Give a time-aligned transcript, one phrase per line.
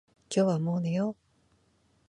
[0.35, 1.15] 今日はもう寝よう。